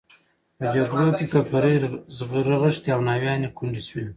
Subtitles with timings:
[0.57, 1.75] په جګړو کې ککرۍ
[2.49, 4.05] رغښتې او ناویانې کونډې شوې.